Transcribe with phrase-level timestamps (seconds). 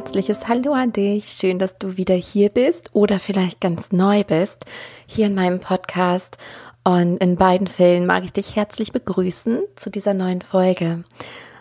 [0.00, 1.26] herzliches Hallo an dich.
[1.26, 4.64] Schön, dass du wieder hier bist oder vielleicht ganz neu bist,
[5.04, 6.38] hier in meinem Podcast.
[6.84, 11.04] Und in beiden Fällen mag ich dich herzlich begrüßen zu dieser neuen Folge.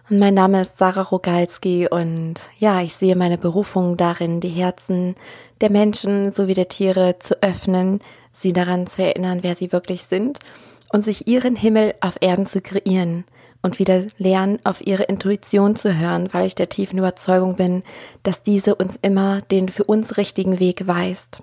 [0.09, 5.15] Und mein Name ist Sarah Rogalski und ja, ich sehe meine Berufung darin, die Herzen
[5.59, 7.99] der Menschen sowie der Tiere zu öffnen,
[8.31, 10.39] sie daran zu erinnern, wer sie wirklich sind
[10.93, 13.25] und sich ihren Himmel auf Erden zu kreieren–
[13.61, 17.83] und wieder lernen, auf ihre Intuition zu hören, weil ich der tiefen Überzeugung bin,
[18.23, 21.41] dass diese uns immer den für uns richtigen Weg weist.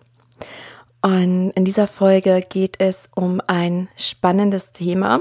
[1.02, 5.20] Und in dieser Folge geht es um ein spannendes Thema.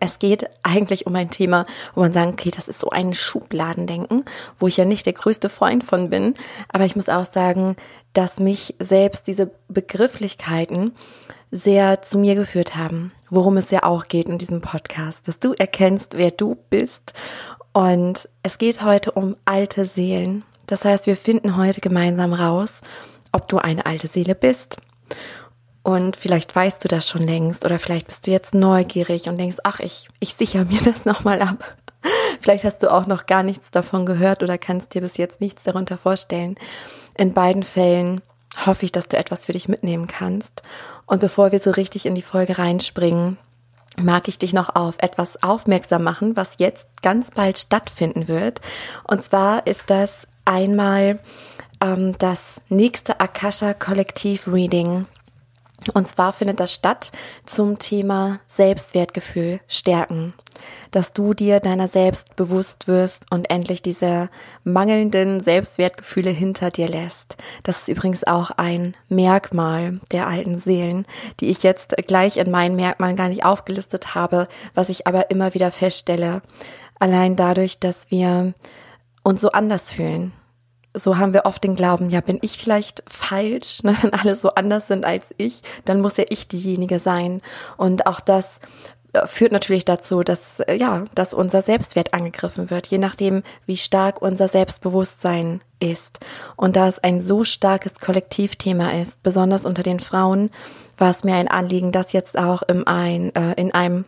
[0.00, 4.24] Es geht eigentlich um ein Thema, wo man sagen, okay, das ist so ein Schubladendenken,
[4.58, 6.34] wo ich ja nicht der größte Freund von bin.
[6.68, 7.76] Aber ich muss auch sagen,
[8.12, 10.92] dass mich selbst diese Begrifflichkeiten
[11.52, 15.52] sehr zu mir geführt haben, worum es ja auch geht in diesem Podcast, dass du
[15.52, 17.12] erkennst, wer du bist.
[17.72, 20.44] Und es geht heute um alte Seelen.
[20.66, 22.80] Das heißt, wir finden heute gemeinsam raus,
[23.32, 24.78] ob du eine alte Seele bist.
[25.82, 29.58] Und vielleicht weißt du das schon längst oder vielleicht bist du jetzt neugierig und denkst,
[29.62, 31.76] ach, ich, ich sichere mir das nochmal ab.
[32.40, 35.64] Vielleicht hast du auch noch gar nichts davon gehört oder kannst dir bis jetzt nichts
[35.64, 36.56] darunter vorstellen.
[37.14, 38.22] In beiden Fällen
[38.66, 40.62] hoffe ich, dass du etwas für dich mitnehmen kannst.
[41.06, 43.38] Und bevor wir so richtig in die Folge reinspringen,
[44.00, 48.60] mag ich dich noch auf etwas aufmerksam machen, was jetzt ganz bald stattfinden wird.
[49.04, 51.20] Und zwar ist das einmal
[51.80, 55.06] ähm, das nächste Akasha Kollektiv Reading
[55.94, 57.12] und zwar findet das statt
[57.44, 60.34] zum Thema Selbstwertgefühl stärken.
[60.90, 64.28] Dass du dir deiner selbst bewusst wirst und endlich diese
[64.62, 67.36] mangelnden Selbstwertgefühle hinter dir lässt.
[67.62, 71.06] Das ist übrigens auch ein Merkmal der alten Seelen,
[71.40, 75.54] die ich jetzt gleich in meinen Merkmalen gar nicht aufgelistet habe, was ich aber immer
[75.54, 76.42] wieder feststelle.
[77.00, 78.54] Allein dadurch, dass wir
[79.24, 80.32] uns so anders fühlen
[80.94, 83.96] so haben wir oft den Glauben, ja, bin ich vielleicht falsch, ne?
[84.02, 87.40] wenn alle so anders sind als ich, dann muss ja ich diejenige sein.
[87.76, 88.60] Und auch das
[89.12, 93.76] äh, führt natürlich dazu, dass, äh, ja, dass unser Selbstwert angegriffen wird, je nachdem, wie
[93.76, 96.20] stark unser Selbstbewusstsein ist.
[96.56, 100.50] Und da es ein so starkes Kollektivthema ist, besonders unter den Frauen,
[100.98, 104.04] war es mir ein Anliegen, das jetzt auch im ein, äh, in einem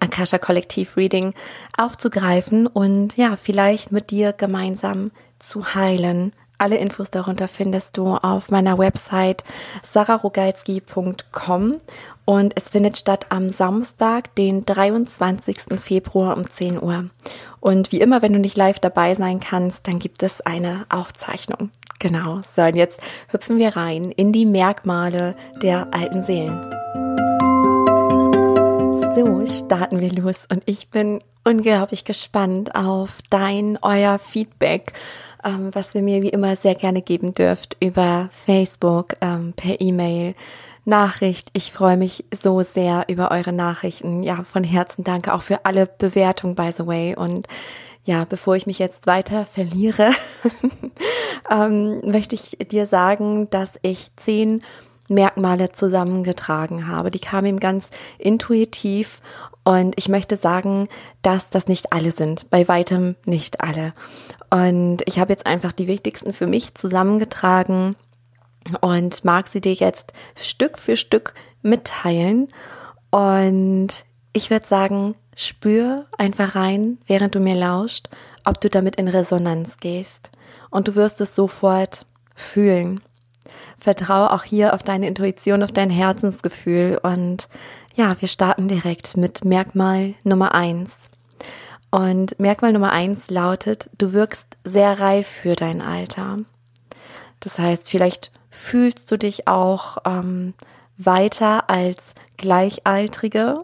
[0.00, 1.32] Akasha Kollektiv Reading
[1.76, 6.32] aufzugreifen und ja, vielleicht mit dir gemeinsam zu heilen.
[6.58, 9.44] Alle Infos darunter findest du auf meiner Website
[9.82, 11.76] sararogalski.com
[12.24, 15.78] und es findet statt am Samstag, den 23.
[15.78, 17.10] Februar um 10 Uhr.
[17.60, 21.70] Und wie immer, wenn du nicht live dabei sein kannst, dann gibt es eine Aufzeichnung.
[21.98, 22.40] Genau.
[22.42, 26.60] So, und jetzt hüpfen wir rein in die Merkmale der alten Seelen.
[29.14, 34.92] So starten wir los und ich bin unglaublich gespannt auf dein, euer Feedback
[35.46, 40.34] ähm, was ihr mir wie immer sehr gerne geben dürft über Facebook, ähm, per E-Mail,
[40.84, 41.50] Nachricht.
[41.52, 44.22] Ich freue mich so sehr über eure Nachrichten.
[44.22, 47.16] Ja, von Herzen danke auch für alle Bewertungen, by the way.
[47.16, 47.48] Und
[48.04, 50.10] ja, bevor ich mich jetzt weiter verliere,
[51.50, 54.62] ähm, möchte ich dir sagen, dass ich zehn
[55.08, 57.10] Merkmale zusammengetragen habe.
[57.10, 59.20] Die kamen ihm ganz intuitiv
[59.66, 60.88] und ich möchte sagen,
[61.22, 63.94] dass das nicht alle sind, bei weitem nicht alle.
[64.48, 67.96] Und ich habe jetzt einfach die wichtigsten für mich zusammengetragen
[68.80, 72.46] und mag sie dir jetzt Stück für Stück mitteilen.
[73.10, 73.88] Und
[74.32, 78.08] ich würde sagen, spür einfach rein, während du mir lauscht,
[78.44, 80.30] ob du damit in Resonanz gehst.
[80.70, 82.06] Und du wirst es sofort
[82.36, 83.00] fühlen.
[83.76, 87.00] Vertraue auch hier auf deine Intuition, auf dein Herzensgefühl.
[87.02, 87.48] Und
[87.96, 91.08] ja, wir starten direkt mit Merkmal Nummer eins.
[91.90, 96.40] Und Merkmal Nummer eins lautet, du wirkst sehr reif für dein Alter.
[97.40, 100.52] Das heißt, vielleicht fühlst du dich auch ähm,
[100.98, 103.58] weiter als Gleichaltrige.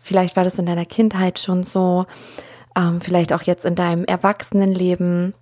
[0.00, 2.06] Vielleicht war das in deiner Kindheit schon so,
[2.76, 5.34] ähm, vielleicht auch jetzt in deinem Erwachsenenleben.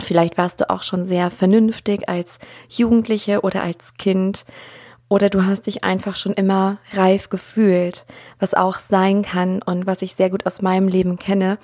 [0.00, 4.44] Vielleicht warst du auch schon sehr vernünftig als Jugendliche oder als Kind.
[5.12, 8.06] Oder du hast dich einfach schon immer reif gefühlt,
[8.38, 11.58] was auch sein kann und was ich sehr gut aus meinem Leben kenne,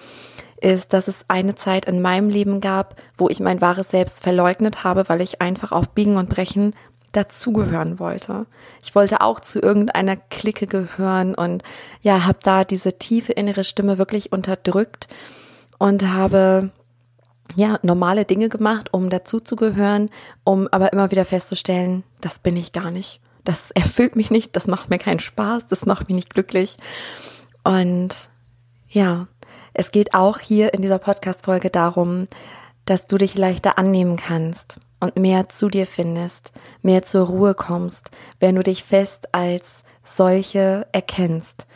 [0.61, 4.85] ist, dass es eine Zeit in meinem Leben gab, wo ich mein wahres Selbst verleugnet
[4.85, 6.75] habe, weil ich einfach auf Biegen und Brechen
[7.13, 8.45] dazugehören wollte.
[8.83, 11.63] Ich wollte auch zu irgendeiner Clique gehören und
[12.03, 15.09] ja, habe da diese tiefe innere Stimme wirklich unterdrückt
[15.79, 16.71] und habe
[17.57, 20.11] ja normale Dinge gemacht, um dazuzugehören,
[20.45, 24.67] um aber immer wieder festzustellen, das bin ich gar nicht das erfüllt mich nicht, das
[24.67, 26.77] macht mir keinen Spaß, das macht mich nicht glücklich.
[27.65, 28.29] Und
[28.91, 29.27] ja,
[29.73, 32.29] es geht auch hier in dieser Podcast-Folge darum,
[32.85, 36.53] dass du dich leichter annehmen kannst und mehr zu dir findest,
[36.83, 41.67] mehr zur Ruhe kommst, wenn du dich fest als solche erkennst.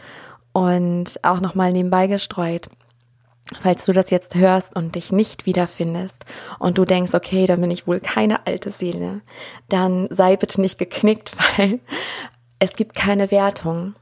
[0.53, 2.69] Und auch nochmal nebenbei gestreut,
[3.61, 6.25] falls du das jetzt hörst und dich nicht wiederfindest
[6.59, 9.21] und du denkst, okay, dann bin ich wohl keine alte Seele,
[9.69, 11.81] dann sei bitte nicht geknickt, weil
[12.59, 13.95] es gibt keine Wertung.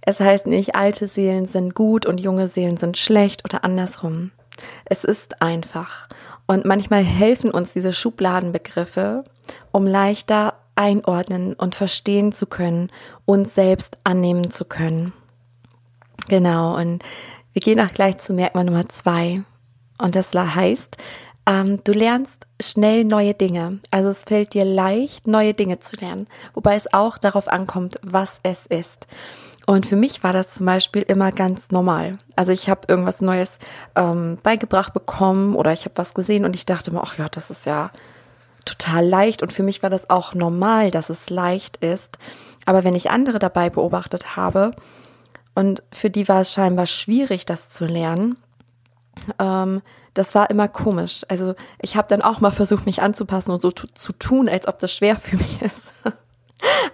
[0.00, 4.30] Es heißt nicht, alte Seelen sind gut und junge Seelen sind schlecht oder andersrum.
[4.84, 6.08] Es ist einfach.
[6.46, 9.24] Und manchmal helfen uns diese Schubladenbegriffe,
[9.72, 12.90] um leichter einordnen und verstehen zu können,
[13.24, 15.12] uns selbst annehmen zu können.
[16.28, 17.02] Genau, und
[17.54, 19.42] wir gehen auch gleich zu Merkmal Nummer zwei.
[19.98, 20.96] Und das heißt,
[21.46, 23.78] ähm, du lernst schnell neue Dinge.
[23.92, 26.26] Also es fällt dir leicht, neue Dinge zu lernen.
[26.54, 29.06] Wobei es auch darauf ankommt, was es ist.
[29.66, 32.18] Und für mich war das zum Beispiel immer ganz normal.
[32.34, 33.60] Also ich habe irgendwas Neues
[33.94, 37.50] ähm, beigebracht bekommen oder ich habe was gesehen und ich dachte mir, ach ja, das
[37.50, 37.90] ist ja
[38.64, 39.42] total leicht.
[39.42, 42.18] Und für mich war das auch normal, dass es leicht ist.
[42.66, 44.72] Aber wenn ich andere dabei beobachtet habe
[45.54, 48.36] und für die war es scheinbar schwierig, das zu lernen,
[49.38, 49.82] ähm,
[50.14, 51.24] das war immer komisch.
[51.28, 54.78] Also ich habe dann auch mal versucht, mich anzupassen und so zu tun, als ob
[54.78, 55.82] das schwer für mich ist.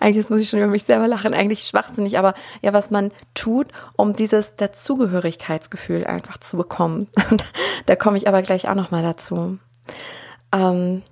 [0.01, 3.69] eigentlich muss ich schon über mich selber lachen, eigentlich schwachsinnig, aber ja, was man tut,
[3.97, 7.09] um dieses Dazugehörigkeitsgefühl einfach zu bekommen.
[7.31, 7.45] Und
[7.87, 9.59] da komme ich aber gleich auch nochmal dazu.
[10.53, 11.03] Ähm,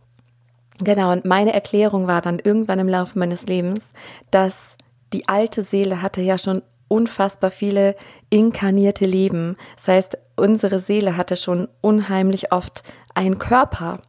[0.83, 3.93] genau, und meine Erklärung war dann irgendwann im Laufe meines Lebens,
[4.33, 4.77] dass
[5.12, 7.94] die alte Seele hatte ja schon unfassbar viele
[8.31, 9.56] inkarnierte Leben.
[9.76, 12.82] Das heißt, unsere Seele hatte schon unheimlich oft
[13.14, 14.00] einen Körper.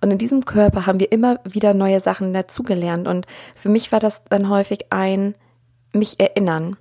[0.00, 3.06] Und in diesem Körper haben wir immer wieder neue Sachen dazugelernt.
[3.06, 5.34] Und für mich war das dann häufig ein
[5.92, 6.76] mich erinnern.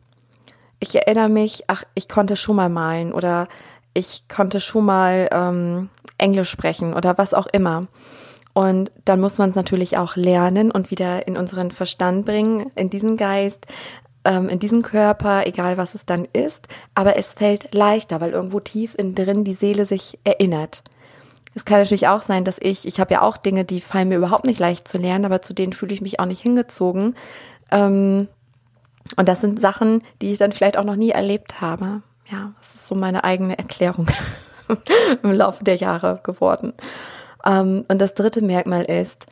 [0.80, 3.48] Ich erinnere mich, ach, ich konnte schon mal malen oder
[3.94, 7.88] ich konnte schon mal ähm, Englisch sprechen oder was auch immer.
[8.54, 12.90] Und dann muss man es natürlich auch lernen und wieder in unseren Verstand bringen, in
[12.90, 13.68] diesen Geist,
[14.28, 16.68] ähm, in diesen Körper, egal was es dann ist.
[16.94, 20.84] Aber es fällt leichter, weil irgendwo tief in drin die Seele sich erinnert.
[21.56, 24.18] Es kann natürlich auch sein, dass ich, ich habe ja auch Dinge, die fallen mir
[24.18, 27.16] überhaupt nicht leicht zu lernen, aber zu denen fühle ich mich auch nicht hingezogen.
[27.72, 28.28] Ähm,
[29.16, 32.02] und das sind Sachen, die ich dann vielleicht auch noch nie erlebt habe.
[32.30, 34.08] Ja, das ist so meine eigene Erklärung
[35.24, 36.74] im Laufe der Jahre geworden.
[37.46, 39.26] Ähm, und das dritte Merkmal ist,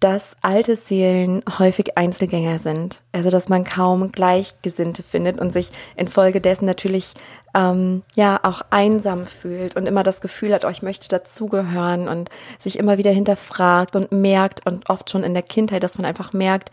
[0.00, 3.00] dass alte Seelen häufig Einzelgänger sind.
[3.12, 7.14] Also dass man kaum Gleichgesinnte findet und sich infolgedessen natürlich
[7.54, 12.28] ähm, ja auch einsam fühlt und immer das Gefühl hat, oh, ich möchte dazugehören und
[12.58, 16.32] sich immer wieder hinterfragt und merkt und oft schon in der Kindheit, dass man einfach
[16.32, 16.70] merkt,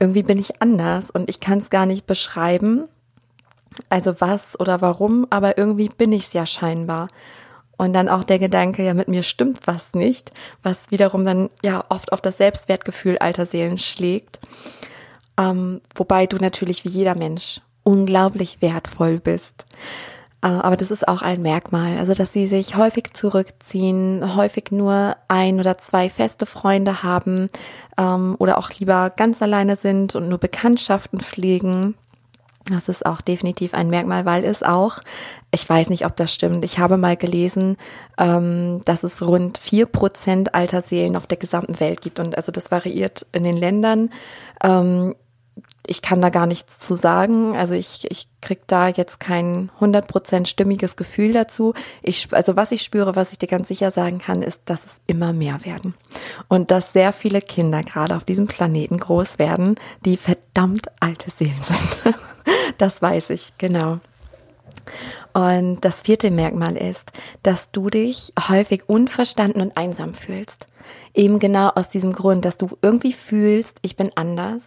[0.00, 2.88] irgendwie bin ich anders und ich kann es gar nicht beschreiben.
[3.88, 7.08] Also was oder warum, aber irgendwie bin ich es ja scheinbar.
[7.76, 10.32] Und dann auch der Gedanke, ja, mit mir stimmt was nicht,
[10.62, 14.38] was wiederum dann ja oft auf das Selbstwertgefühl alter Seelen schlägt.
[15.36, 19.66] Ähm, wobei du natürlich wie jeder Mensch unglaublich wertvoll bist.
[20.44, 25.16] Äh, aber das ist auch ein Merkmal, also dass sie sich häufig zurückziehen, häufig nur
[25.28, 27.48] ein oder zwei feste Freunde haben
[27.96, 31.94] ähm, oder auch lieber ganz alleine sind und nur Bekanntschaften pflegen.
[32.66, 35.00] Das ist auch definitiv ein Merkmal, weil es auch,
[35.50, 37.76] ich weiß nicht, ob das stimmt, ich habe mal gelesen,
[38.16, 42.20] ähm, dass es rund vier Prozent alter Seelen auf der gesamten Welt gibt.
[42.20, 44.10] Und also das variiert in den Ländern.
[44.62, 45.14] Ähm,
[45.86, 47.54] ich kann da gar nichts zu sagen.
[47.56, 51.74] Also ich, ich krieg da jetzt kein 100% stimmiges Gefühl dazu.
[52.02, 55.00] Ich, also was ich spüre, was ich dir ganz sicher sagen kann, ist, dass es
[55.06, 55.94] immer mehr werden.
[56.48, 61.62] Und dass sehr viele Kinder gerade auf diesem Planeten groß werden, die verdammt alte Seelen
[61.62, 62.14] sind.
[62.78, 63.98] das weiß ich, genau.
[65.32, 70.66] Und das vierte Merkmal ist, dass du dich häufig unverstanden und einsam fühlst.
[71.14, 74.62] Eben genau aus diesem Grund, dass du irgendwie fühlst, ich bin anders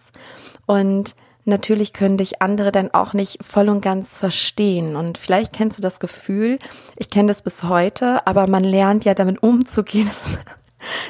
[0.66, 4.96] und natürlich können dich andere dann auch nicht voll und ganz verstehen.
[4.96, 6.58] Und vielleicht kennst du das Gefühl,
[6.98, 10.10] ich kenne das bis heute, aber man lernt ja damit umzugehen.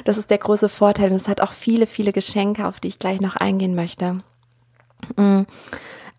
[0.03, 2.97] Das ist der große Vorteil und es hat auch viele, viele Geschenke, auf die ich
[2.97, 4.17] gleich noch eingehen möchte.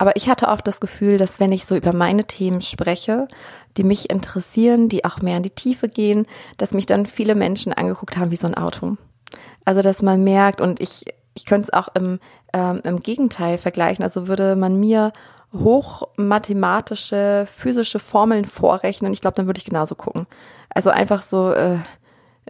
[0.01, 3.29] Aber ich hatte oft das Gefühl, dass wenn ich so über meine Themen spreche,
[3.77, 6.27] die mich interessieren, die auch mehr in die Tiefe gehen,
[6.57, 8.97] dass mich dann viele Menschen angeguckt haben wie so ein Auto.
[9.67, 11.05] Also, dass man merkt, und ich
[11.35, 12.19] ich könnte es auch im,
[12.53, 14.03] ähm, im Gegenteil vergleichen.
[14.03, 15.13] Also würde man mir
[15.53, 20.27] hochmathematische, physische Formeln vorrechnen, ich glaube, dann würde ich genauso gucken.
[20.69, 21.79] Also einfach so äh,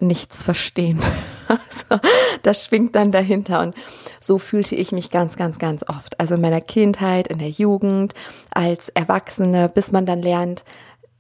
[0.00, 1.00] nichts verstehen.
[1.90, 2.02] also,
[2.42, 3.61] das schwingt dann dahinter.
[3.61, 3.75] Und
[4.21, 6.19] so fühlte ich mich ganz, ganz, ganz oft.
[6.21, 8.14] Also in meiner Kindheit, in der Jugend,
[8.50, 10.64] als Erwachsene, bis man dann lernt,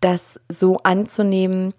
[0.00, 1.74] das so anzunehmen,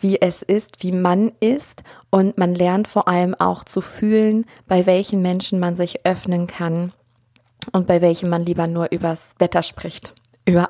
[0.00, 4.86] wie es ist, wie man ist und man lernt vor allem auch zu fühlen, bei
[4.86, 6.92] welchen Menschen man sich öffnen kann
[7.72, 10.68] und bei welchen man lieber nur übers Wetter spricht, über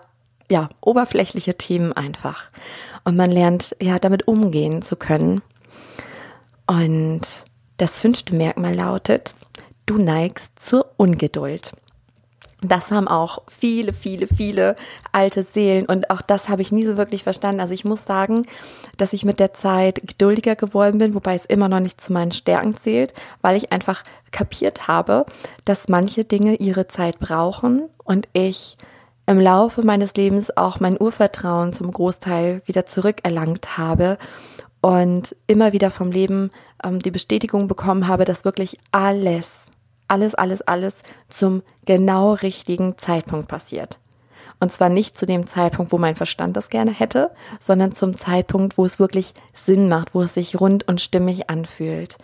[0.50, 2.50] ja, oberflächliche Themen einfach.
[3.04, 5.42] Und man lernt ja damit umgehen zu können.
[6.66, 7.22] Und
[7.76, 9.34] das fünfte Merkmal lautet,
[9.86, 11.72] du neigst zur Ungeduld.
[12.62, 14.74] Das haben auch viele, viele, viele
[15.12, 17.60] alte Seelen und auch das habe ich nie so wirklich verstanden.
[17.60, 18.46] Also ich muss sagen,
[18.96, 22.32] dass ich mit der Zeit geduldiger geworden bin, wobei es immer noch nicht zu meinen
[22.32, 25.26] Stärken zählt, weil ich einfach kapiert habe,
[25.66, 28.78] dass manche Dinge ihre Zeit brauchen und ich
[29.26, 34.18] im Laufe meines Lebens auch mein Urvertrauen zum Großteil wieder zurückerlangt habe
[34.84, 36.50] und immer wieder vom Leben
[36.84, 39.62] ähm, die Bestätigung bekommen habe, dass wirklich alles,
[40.08, 43.98] alles, alles, alles zum genau richtigen Zeitpunkt passiert.
[44.60, 48.76] Und zwar nicht zu dem Zeitpunkt, wo mein Verstand das gerne hätte, sondern zum Zeitpunkt,
[48.76, 52.18] wo es wirklich Sinn macht, wo es sich rund und stimmig anfühlt.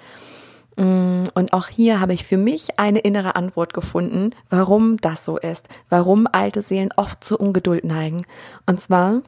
[0.76, 5.38] Mm, und auch hier habe ich für mich eine innere Antwort gefunden, warum das so
[5.38, 8.26] ist, warum alte Seelen oft zur Ungeduld neigen.
[8.66, 9.22] Und zwar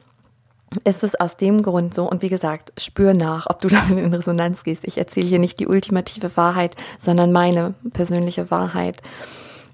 [0.83, 4.13] ist es aus dem Grund so, und wie gesagt, spür nach, ob du damit in
[4.13, 4.85] Resonanz gehst.
[4.85, 9.01] Ich erzähle hier nicht die ultimative Wahrheit, sondern meine persönliche Wahrheit.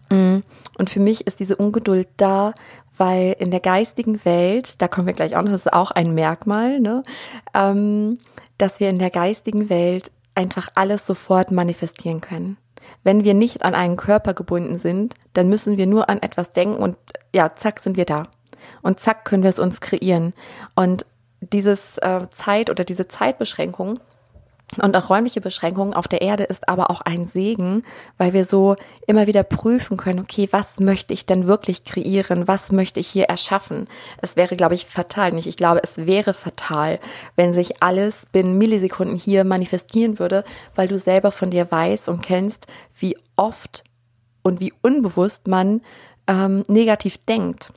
[0.10, 0.40] Mm,
[0.78, 2.54] und für mich ist diese Ungeduld da,
[2.98, 6.14] weil in der geistigen Welt, da kommen wir gleich auch noch, das ist auch ein
[6.14, 7.04] Merkmal, ne,
[7.54, 8.18] ähm,
[8.58, 12.58] dass wir in der geistigen Welt einfach alles sofort manifestieren können.
[13.04, 16.82] Wenn wir nicht an einen Körper gebunden sind, dann müssen wir nur an etwas denken
[16.82, 16.98] und
[17.34, 18.24] ja, zack, sind wir da.
[18.82, 20.34] Und zack, können wir es uns kreieren.
[20.76, 21.06] Und
[21.42, 24.00] dieses äh, Zeit oder diese Zeitbeschränkung
[24.78, 27.82] und auch räumliche Beschränkungen auf der Erde ist aber auch ein Segen,
[28.18, 28.76] weil wir so
[29.08, 32.48] immer wieder prüfen können, okay, was möchte ich denn wirklich kreieren?
[32.48, 33.88] Was möchte ich hier erschaffen?
[34.22, 35.32] Es wäre, glaube ich, fatal.
[35.32, 37.00] Nicht, ich glaube, es wäre fatal,
[37.36, 40.44] wenn sich alles binnen Millisekunden hier manifestieren würde,
[40.76, 43.84] weil du selber von dir weißt und kennst, wie oft
[44.44, 45.82] und wie unbewusst man
[46.28, 47.74] ähm, negativ denkt.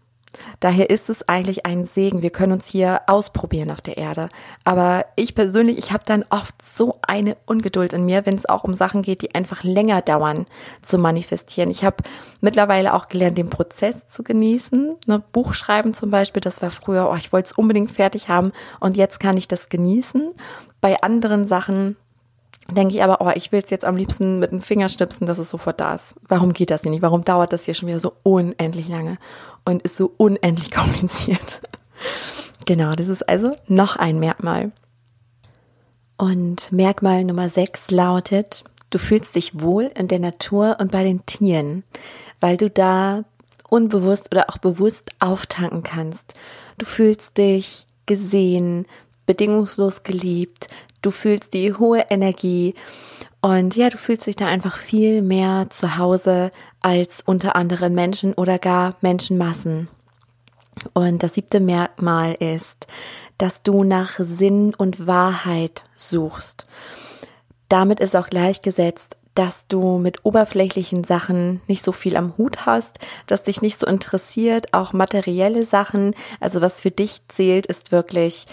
[0.61, 2.23] Daher ist es eigentlich ein Segen.
[2.23, 4.29] Wir können uns hier ausprobieren auf der Erde.
[4.65, 8.65] Aber ich persönlich, ich habe dann oft so eine Ungeduld in mir, wenn es auch
[8.65, 10.47] um Sachen geht, die einfach länger dauern
[10.83, 11.71] zu manifestieren.
[11.71, 11.97] Ich habe
[12.41, 14.97] mittlerweile auch gelernt, den Prozess zu genießen.
[15.07, 18.97] Ne, Buchschreiben zum Beispiel, das war früher, oh, ich wollte es unbedingt fertig haben und
[18.97, 20.33] jetzt kann ich das genießen.
[20.81, 21.97] Bei anderen Sachen
[22.71, 25.39] denke ich aber, oh, ich will es jetzt am liebsten mit dem Finger schnipsen, dass
[25.39, 26.15] es sofort da ist.
[26.29, 27.03] Warum geht das hier nicht?
[27.03, 29.19] Warum dauert das hier schon wieder so unendlich lange
[29.65, 31.61] und ist so unendlich kompliziert?
[32.67, 34.73] genau, das ist also noch ein Merkmal.
[36.17, 41.27] Und Merkmal Nummer 6 lautet, du fühlst dich wohl in der Natur und bei den
[41.27, 41.83] Tieren,
[42.41, 43.25] weil du da
[43.69, 46.35] unbewusst oder auch bewusst auftanken kannst.
[46.79, 48.87] Du fühlst dich gesehen,
[49.27, 50.67] bedingungslos geliebt,
[51.01, 52.75] du fühlst die hohe Energie
[53.41, 58.35] und ja, du fühlst dich da einfach viel mehr zu Hause als unter anderen Menschen
[58.35, 59.89] oder gar Menschenmassen.
[60.95, 62.87] Und das siebte Merkmal ist,
[63.39, 66.67] dass du nach Sinn und Wahrheit suchst.
[67.69, 72.99] Damit ist auch gleichgesetzt, dass du mit oberflächlichen Sachen nicht so viel am Hut hast,
[73.27, 76.15] dass dich nicht so interessiert, auch materielle Sachen.
[76.39, 78.47] Also was für dich zählt, ist wirklich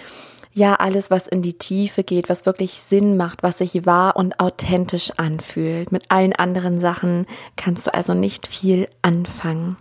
[0.60, 4.40] ja alles, was in die Tiefe geht, was wirklich Sinn macht, was sich wahr und
[4.40, 5.92] authentisch anfühlt.
[5.92, 7.26] Mit allen anderen Sachen
[7.56, 9.78] kannst du also nicht viel anfangen.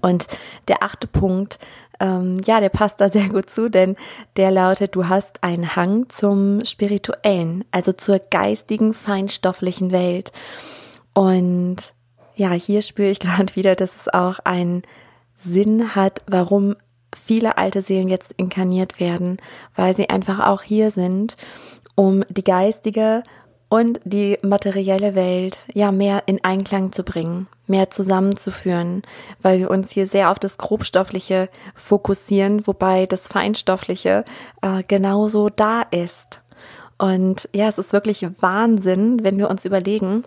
[0.00, 0.26] Und
[0.66, 1.58] der achte Punkt,
[2.00, 3.94] ähm, ja, der passt da sehr gut zu, denn
[4.36, 10.32] der lautet, du hast einen Hang zum Spirituellen, also zur geistigen, feinstofflichen Welt.
[11.12, 11.94] Und
[12.34, 14.82] ja, hier spüre ich gerade wieder, dass es auch einen
[15.36, 16.76] Sinn hat, warum
[17.16, 19.38] viele alte Seelen jetzt inkarniert werden,
[19.74, 21.36] weil sie einfach auch hier sind,
[21.94, 23.22] um die geistige
[23.68, 29.02] und die materielle Welt ja mehr in Einklang zu bringen, mehr zusammenzuführen,
[29.42, 34.24] weil wir uns hier sehr auf das Grobstoffliche fokussieren, wobei das Feinstoffliche
[34.62, 36.40] äh, genauso da ist.
[36.98, 40.24] Und ja, es ist wirklich Wahnsinn, wenn wir uns überlegen,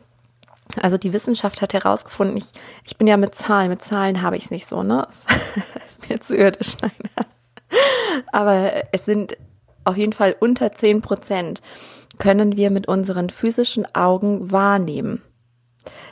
[0.82, 2.48] also die Wissenschaft hat herausgefunden, ich,
[2.84, 5.08] ich bin ja mit Zahlen, mit Zahlen habe ich es nicht so, ne?
[6.10, 6.76] mir zu irdisch.
[6.82, 6.92] Nein.
[8.32, 9.38] Aber es sind
[9.84, 11.62] auf jeden Fall unter 10 Prozent
[12.18, 15.22] können wir mit unseren physischen Augen wahrnehmen.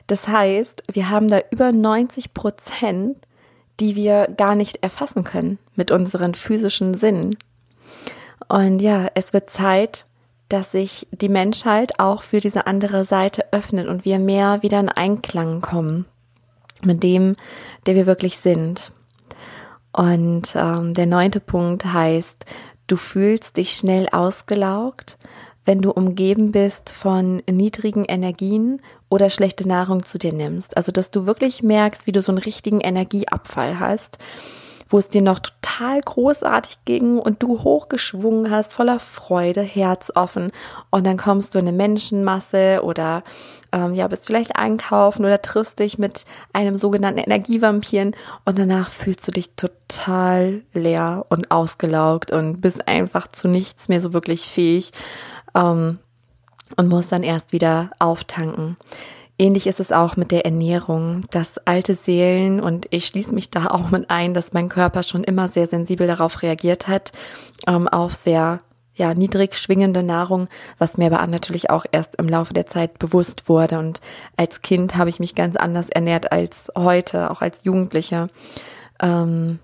[0.07, 3.17] Das heißt, wir haben da über 90 Prozent,
[3.79, 7.37] die wir gar nicht erfassen können mit unseren physischen Sinnen.
[8.47, 10.05] Und ja, es wird Zeit,
[10.49, 14.89] dass sich die Menschheit auch für diese andere Seite öffnet und wir mehr wieder in
[14.89, 16.05] Einklang kommen
[16.83, 17.35] mit dem,
[17.87, 18.91] der wir wirklich sind.
[19.95, 22.45] Und ähm, der neunte Punkt heißt,
[22.87, 25.17] Du fühlst dich schnell ausgelaugt,
[25.65, 30.77] wenn du umgeben bist von niedrigen Energien oder schlechte Nahrung zu dir nimmst.
[30.77, 34.19] Also, dass du wirklich merkst, wie du so einen richtigen Energieabfall hast
[34.89, 40.51] wo es dir noch total großartig ging und du hochgeschwungen hast, voller Freude, herzoffen.
[40.89, 43.23] Und dann kommst du in eine Menschenmasse oder
[43.71, 48.15] ähm, ja, bist vielleicht einkaufen oder triffst dich mit einem sogenannten Energievampiren
[48.45, 54.01] und danach fühlst du dich total leer und ausgelaugt und bist einfach zu nichts mehr
[54.01, 54.93] so wirklich fähig
[55.55, 55.99] ähm,
[56.77, 58.77] und musst dann erst wieder auftanken.
[59.37, 63.67] Ähnlich ist es auch mit der Ernährung, dass alte Seelen, und ich schließe mich da
[63.67, 67.11] auch mit ein, dass mein Körper schon immer sehr sensibel darauf reagiert hat,
[67.67, 68.61] ähm, auf sehr
[68.95, 73.49] ja, niedrig schwingende Nahrung, was mir aber natürlich auch erst im Laufe der Zeit bewusst
[73.49, 73.77] wurde.
[73.77, 73.99] Und
[74.37, 78.27] als Kind habe ich mich ganz anders ernährt als heute, auch als Jugendliche.
[79.01, 79.59] Ähm,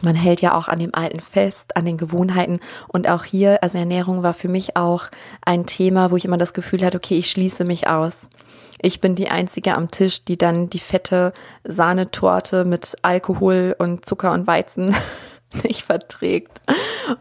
[0.00, 2.60] man hält ja auch an dem Alten fest, an den Gewohnheiten.
[2.88, 5.08] Und auch hier, also Ernährung war für mich auch
[5.44, 8.28] ein Thema, wo ich immer das Gefühl hatte, okay, ich schließe mich aus.
[8.80, 11.32] Ich bin die Einzige am Tisch, die dann die fette
[11.64, 14.94] Sahnetorte mit Alkohol und Zucker und Weizen
[15.62, 16.60] nicht verträgt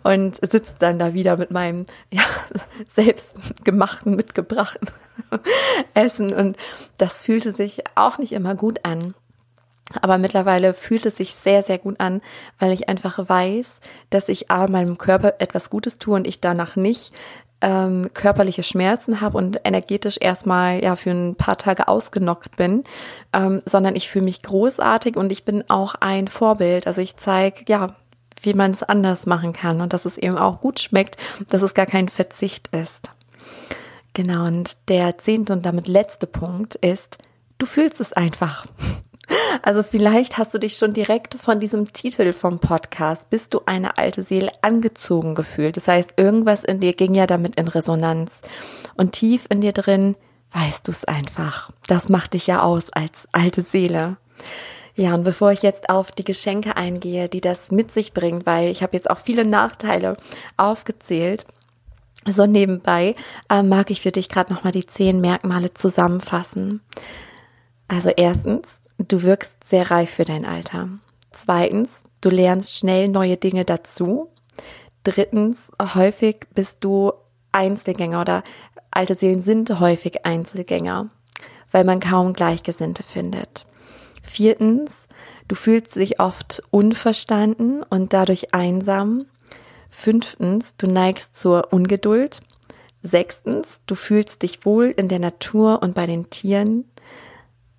[0.04, 2.24] und sitzt dann da wieder mit meinem ja,
[2.86, 4.90] selbstgemachten, mitgebrachten
[5.94, 6.34] Essen.
[6.34, 6.58] Und
[6.98, 9.14] das fühlte sich auch nicht immer gut an.
[10.02, 12.22] Aber mittlerweile fühlt es sich sehr, sehr gut an,
[12.58, 16.76] weil ich einfach weiß, dass ich A, meinem Körper etwas Gutes tue und ich danach
[16.76, 17.14] nicht
[17.66, 22.84] ähm, körperliche Schmerzen habe und energetisch erstmal ja für ein paar Tage ausgenockt bin,
[23.34, 26.86] ähm, sondern ich fühle mich großartig und ich bin auch ein Vorbild.
[26.86, 27.96] Also ich zeige, ja,
[28.44, 31.18] wie man es anders machen kann und dass es eben auch gut schmeckt,
[31.50, 33.10] dass es gar kein Verzicht ist.
[34.14, 37.18] Genau, und der zehnte und damit letzte Punkt ist,
[37.58, 38.68] du fühlst es einfach.
[39.62, 43.98] Also vielleicht hast du dich schon direkt von diesem Titel vom Podcast, bist du eine
[43.98, 45.78] alte Seele, angezogen gefühlt.
[45.78, 48.42] Das heißt, irgendwas in dir ging ja damit in Resonanz.
[48.96, 50.16] Und tief in dir drin
[50.52, 51.70] weißt du es einfach.
[51.88, 54.18] Das macht dich ja aus als alte Seele.
[54.96, 58.70] Ja, und bevor ich jetzt auf die Geschenke eingehe, die das mit sich bringt, weil
[58.70, 60.16] ich habe jetzt auch viele Nachteile
[60.56, 61.46] aufgezählt,
[62.26, 63.16] so nebenbei
[63.50, 66.82] äh, mag ich für dich gerade nochmal die zehn Merkmale zusammenfassen.
[67.88, 70.90] Also erstens, du wirkst sehr reif für dein Alter.
[71.32, 74.30] Zweitens, du lernst schnell neue Dinge dazu.
[75.04, 77.12] Drittens, häufig bist du
[77.52, 78.44] Einzelgänger oder
[78.92, 81.10] alte Seelen sind häufig Einzelgänger,
[81.72, 83.66] weil man kaum Gleichgesinnte findet.
[84.24, 85.08] Viertens,
[85.48, 89.26] du fühlst dich oft unverstanden und dadurch einsam.
[89.90, 92.42] Fünftens, du neigst zur Ungeduld.
[93.02, 96.86] Sechstens, du fühlst dich wohl in der Natur und bei den Tieren.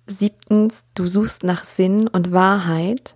[0.07, 3.15] Siebtens, du suchst nach Sinn und Wahrheit.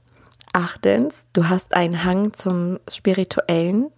[0.51, 3.89] Achtens, du hast einen Hang zum Spirituellen.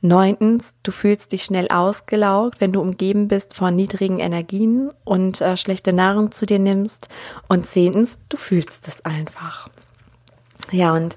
[0.00, 5.56] Neuntens, du fühlst dich schnell ausgelaugt, wenn du umgeben bist von niedrigen Energien und äh,
[5.56, 7.08] schlechte Nahrung zu dir nimmst.
[7.48, 9.68] Und zehntens, du fühlst es einfach.
[10.70, 11.16] Ja, und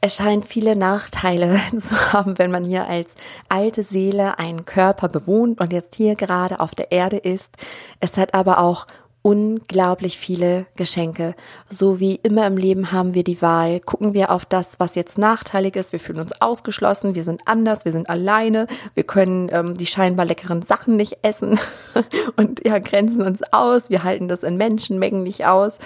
[0.00, 3.14] es scheint viele Nachteile zu haben, wenn man hier als
[3.48, 7.56] alte Seele einen Körper bewohnt und jetzt hier gerade auf der Erde ist.
[8.00, 8.86] Es hat aber auch
[9.22, 11.34] unglaublich viele Geschenke.
[11.68, 13.80] So wie immer im Leben haben wir die Wahl.
[13.80, 15.92] Gucken wir auf das, was jetzt nachteilig ist.
[15.92, 20.26] Wir fühlen uns ausgeschlossen, wir sind anders, wir sind alleine, wir können ähm, die scheinbar
[20.26, 21.58] leckeren Sachen nicht essen
[22.36, 23.90] und ja, grenzen uns aus.
[23.90, 25.78] Wir halten das in Menschenmengen nicht aus,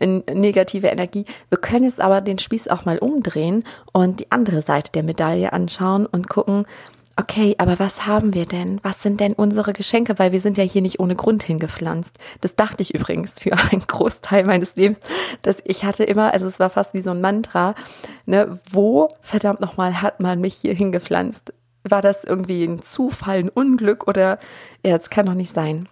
[0.00, 1.24] in negative Energie.
[1.50, 5.52] Wir können jetzt aber den Spieß auch mal umdrehen und die andere Seite der Medaille
[5.52, 6.66] anschauen und gucken,
[7.16, 8.80] okay, aber was haben wir denn?
[8.82, 10.18] Was sind denn unsere Geschenke?
[10.18, 12.18] Weil wir sind ja hier nicht ohne Grund hingepflanzt.
[12.40, 14.98] Das dachte ich übrigens für einen Großteil meines Lebens,
[15.42, 17.74] dass ich hatte immer, also es war fast wie so ein Mantra,
[18.26, 21.52] ne, wo verdammt nochmal hat man mich hier hingepflanzt?
[21.84, 24.38] War das irgendwie ein Zufall, ein Unglück oder,
[24.84, 25.88] ja, es kann doch nicht sein.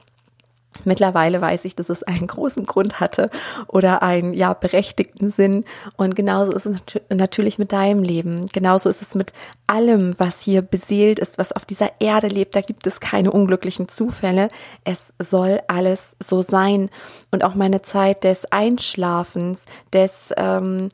[0.85, 3.30] Mittlerweile weiß ich, dass es einen großen Grund hatte
[3.68, 5.64] oder einen ja berechtigten Sinn.
[5.96, 8.46] Und genauso ist es natürlich mit deinem Leben.
[8.46, 9.33] Genauso ist es mit
[9.66, 12.56] allem, was hier beseelt ist, was auf dieser Erde lebt.
[12.56, 14.48] Da gibt es keine unglücklichen Zufälle.
[14.85, 16.88] Es soll alles so sein.
[17.30, 19.61] Und auch meine Zeit des Einschlafens,
[19.92, 20.88] des ähm,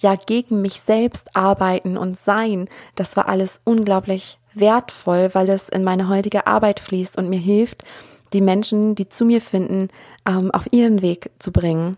[0.00, 5.84] ja gegen mich selbst arbeiten und sein, das war alles unglaublich wertvoll, weil es in
[5.84, 7.84] meine heutige Arbeit fließt und mir hilft,
[8.32, 9.88] die Menschen, die zu mir finden,
[10.26, 11.96] ähm, auf ihren Weg zu bringen,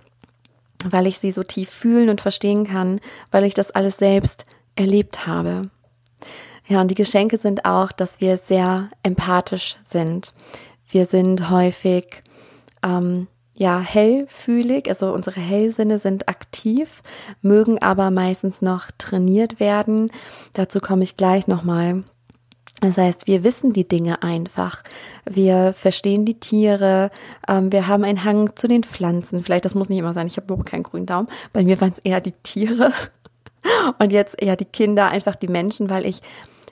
[0.84, 5.26] weil ich sie so tief fühlen und verstehen kann, weil ich das alles selbst erlebt
[5.26, 5.70] habe.
[6.66, 10.32] Ja, und die Geschenke sind auch, dass wir sehr empathisch sind.
[10.88, 12.22] Wir sind häufig
[12.82, 17.02] ähm, ja hellfühlig, also unsere Hellsinne sind aktiv,
[17.42, 20.10] mögen aber meistens noch trainiert werden.
[20.52, 22.04] Dazu komme ich gleich nochmal.
[22.82, 24.82] Das heißt, wir wissen die Dinge einfach.
[25.24, 27.10] Wir verstehen die Tiere.
[27.48, 29.44] Ähm, wir haben einen Hang zu den Pflanzen.
[29.44, 30.26] Vielleicht, das muss nicht immer sein.
[30.26, 31.28] Ich habe überhaupt keinen grünen Daumen.
[31.52, 32.92] Bei mir waren es eher die Tiere.
[33.98, 36.22] Und jetzt eher die Kinder, einfach die Menschen, weil ich,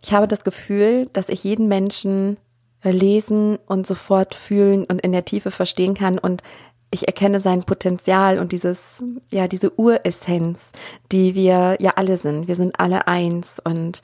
[0.03, 2.39] ich habe das Gefühl, dass ich jeden Menschen
[2.83, 6.43] lesen und sofort fühlen und in der Tiefe verstehen kann und
[6.91, 10.73] ich erkenne sein Potenzial und dieses, ja, diese Uressenz,
[11.13, 12.49] die wir ja alle sind.
[12.49, 14.01] Wir sind alle eins und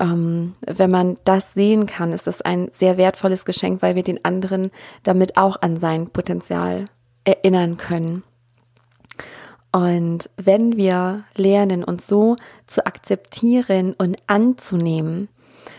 [0.00, 4.24] ähm, wenn man das sehen kann, ist das ein sehr wertvolles Geschenk, weil wir den
[4.24, 4.70] anderen
[5.02, 6.86] damit auch an sein Potenzial
[7.24, 8.22] erinnern können.
[9.72, 15.28] Und wenn wir lernen, uns so zu akzeptieren und anzunehmen,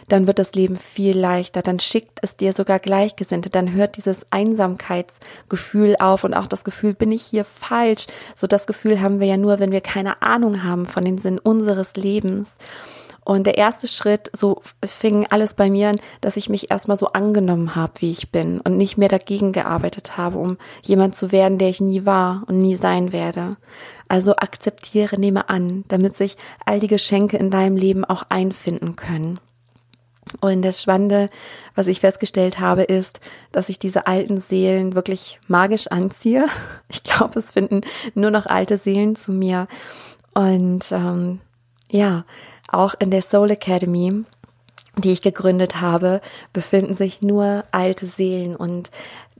[0.08, 4.28] dann wird das Leben viel leichter, dann schickt es dir sogar Gleichgesinnte, dann hört dieses
[4.32, 8.08] Einsamkeitsgefühl auf und auch das Gefühl, bin ich hier falsch?
[8.36, 11.39] So das Gefühl haben wir ja nur, wenn wir keine Ahnung haben von den Sinn
[11.39, 12.58] unseres Lebens.
[13.26, 17.08] Und der erste Schritt, so fing alles bei mir an, dass ich mich erstmal so
[17.08, 21.58] angenommen habe, wie ich bin und nicht mehr dagegen gearbeitet habe, um jemand zu werden,
[21.58, 23.58] der ich nie war und nie sein werde.
[24.08, 29.40] Also akzeptiere, nehme an, damit sich all die Geschenke in deinem Leben auch einfinden können.
[30.40, 31.30] Und das Spannende,
[31.74, 36.46] was ich festgestellt habe, ist, dass ich diese alten Seelen wirklich magisch anziehe.
[36.90, 37.82] Ich glaube, es finden
[38.14, 39.68] nur noch alte Seelen zu mir.
[40.36, 41.40] Und ähm,
[41.90, 42.26] ja,
[42.67, 44.23] auch in der Soul Academy,
[44.97, 46.21] die ich gegründet habe,
[46.54, 48.91] befinden sich nur alte Seelen und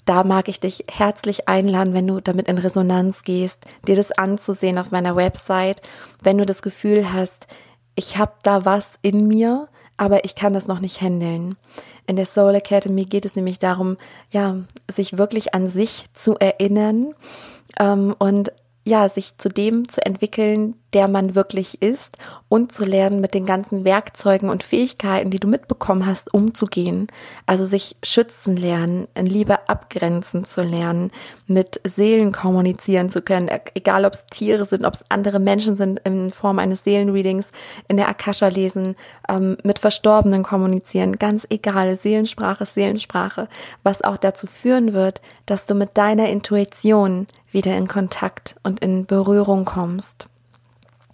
[0.06, 4.78] da mag ich dich herzlich einladen, wenn du damit in Resonanz gehst, dir das anzusehen
[4.78, 5.82] auf meiner Website,
[6.22, 7.48] wenn du das Gefühl hast,
[7.96, 11.58] ich habe da was in mir, aber ich kann das noch nicht handeln.
[12.06, 13.98] In der Soul Academy geht es nämlich darum,
[14.30, 14.58] ja,
[14.92, 17.16] sich wirklich an sich zu erinnern
[17.80, 18.52] ähm, und
[18.88, 22.18] ja, sich zu dem zu entwickeln, der man wirklich ist
[22.50, 27.08] und zu lernen, mit den ganzen Werkzeugen und Fähigkeiten, die du mitbekommen hast, umzugehen.
[27.48, 31.12] Also sich schützen lernen, in Liebe abgrenzen zu lernen,
[31.48, 36.00] mit Seelen kommunizieren zu können, egal ob es Tiere sind, ob es andere Menschen sind
[36.06, 37.52] in Form eines Seelenreadings,
[37.88, 38.96] in der Akasha lesen,
[39.28, 43.50] ähm, mit Verstorbenen kommunizieren, ganz egal, Seelensprache, Seelensprache,
[43.82, 49.06] was auch dazu führen wird, dass du mit deiner Intuition wieder in Kontakt und in
[49.06, 50.28] Berührung kommst.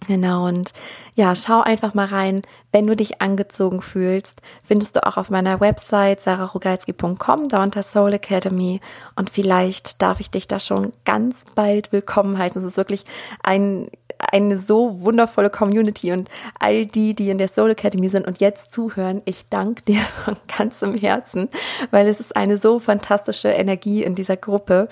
[0.06, 0.72] Genau, und
[1.14, 2.42] ja, schau einfach mal rein.
[2.72, 8.14] Wenn du dich angezogen fühlst, findest du auch auf meiner Website sararogalski.com, da unter Soul
[8.14, 8.80] Academy.
[9.14, 12.62] Und vielleicht darf ich dich da schon ganz bald willkommen heißen.
[12.62, 13.04] Es ist wirklich
[13.42, 18.40] ein, eine so wundervolle Community und all die, die in der Soul Academy sind und
[18.40, 21.48] jetzt zuhören, ich danke dir von ganzem Herzen,
[21.90, 24.88] weil es ist eine so fantastische Energie in dieser Gruppe.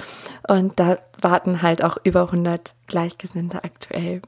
[0.47, 4.21] Und da warten halt auch über 100 Gleichgesinnte aktuell.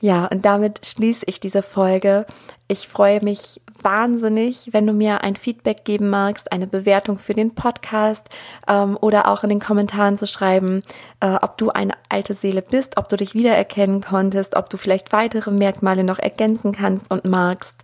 [0.00, 2.24] Ja, und damit schließe ich diese Folge.
[2.68, 7.54] Ich freue mich wahnsinnig, wenn du mir ein Feedback geben magst, eine Bewertung für den
[7.54, 8.28] Podcast
[8.66, 10.82] ähm, oder auch in den Kommentaren zu schreiben,
[11.20, 15.12] äh, ob du eine alte Seele bist, ob du dich wiedererkennen konntest, ob du vielleicht
[15.12, 17.74] weitere Merkmale noch ergänzen kannst und magst.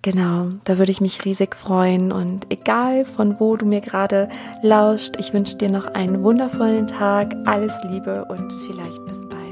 [0.00, 2.12] Genau, da würde ich mich riesig freuen.
[2.12, 4.28] Und egal von wo du mir gerade
[4.62, 9.47] lauscht, ich wünsche dir noch einen wundervollen Tag, alles Liebe und vielleicht bis bald.